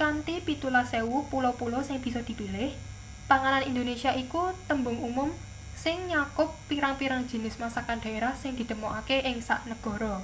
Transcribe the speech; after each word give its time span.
kanthi 0.00 0.34
17,000 0.48 1.28
pulo-pulo 1.30 1.78
sing 1.86 1.96
bisa 2.04 2.20
dipilih 2.28 2.70
panganan 3.30 3.66
indonesia 3.70 4.10
iku 4.22 4.42
tembung 4.68 4.98
umum 5.08 5.30
sing 5.82 5.96
nyakup 6.10 6.48
pirang-pirang 6.68 7.22
jinis 7.30 7.54
masakan 7.62 7.98
daerah 8.04 8.32
sing 8.42 8.52
ditemokake 8.60 9.16
ing 9.30 9.36
sak 9.48 9.60
negara 9.70 10.14